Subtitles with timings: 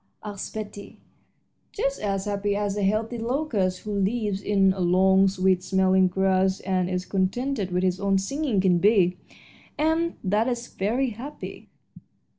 [0.23, 0.99] asked Betty.
[1.71, 6.89] "Just as happy as a healthy locust, who lives in long, sweet smelling grass and
[6.89, 9.19] is contented with his own singing, can be,
[9.77, 11.69] and that is very happy."